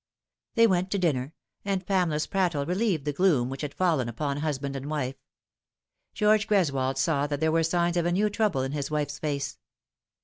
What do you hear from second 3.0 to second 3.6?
the gloom